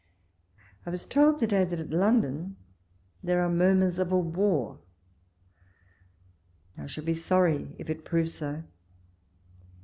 [0.83, 2.55] I was told to day that at London
[3.23, 4.79] there are murmurs of a war.
[6.75, 8.63] I shall be sorry if it prove so.